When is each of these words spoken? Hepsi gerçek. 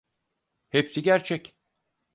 Hepsi 0.69 1.01
gerçek. 1.03 1.55